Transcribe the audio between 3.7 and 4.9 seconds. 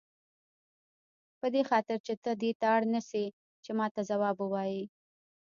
ماته ځواب ووایې.